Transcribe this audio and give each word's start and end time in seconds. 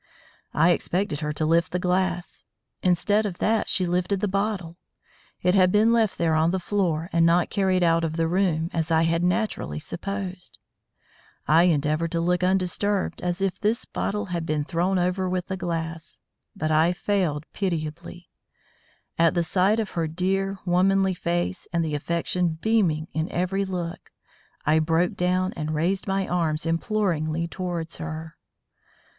I 0.55 0.71
expected 0.71 1.19
her 1.19 1.31
to 1.33 1.45
lift 1.45 1.71
the 1.71 1.77
glass. 1.77 2.43
Instead 2.81 3.27
of 3.27 3.37
that 3.37 3.69
she 3.69 3.85
lifted 3.85 4.19
the 4.19 4.27
bottle. 4.27 4.77
It 5.43 5.53
had 5.53 5.71
been 5.71 5.93
left 5.93 6.17
there 6.17 6.33
on 6.33 6.49
the 6.49 6.59
floor 6.59 7.07
and 7.13 7.23
not 7.23 7.51
carried 7.51 7.83
out 7.83 8.03
of 8.03 8.17
the 8.17 8.27
room, 8.27 8.71
as 8.73 8.89
I 8.89 9.03
had 9.03 9.21
naturally 9.23 9.77
supposed. 9.79 10.57
I 11.47 11.65
endeavoured 11.65 12.11
to 12.13 12.19
look 12.19 12.43
undisturbed 12.43 13.21
and 13.21 13.29
as 13.29 13.43
if 13.43 13.59
this 13.59 13.85
bottle 13.85 14.25
had 14.33 14.43
been 14.43 14.63
thrown 14.63 14.97
over 14.97 15.29
with 15.29 15.45
the 15.45 15.55
glass, 15.55 16.19
but 16.55 16.71
I 16.71 16.93
failed 16.93 17.45
pitiably. 17.53 18.27
At 19.19 19.35
the 19.35 19.43
sight 19.43 19.79
of 19.79 19.91
her 19.91 20.07
dear, 20.07 20.57
womanly 20.65 21.13
face 21.13 21.67
and 21.71 21.85
the 21.85 21.93
affection 21.93 22.57
beaming 22.59 23.07
in 23.13 23.31
every 23.31 23.65
look, 23.65 24.11
I 24.65 24.79
broke 24.79 25.13
down 25.13 25.53
and 25.55 25.75
raised 25.75 26.07
my 26.07 26.27
arms 26.27 26.65
imploringly 26.65 27.47
towards 27.47 27.97
her. 27.97 28.35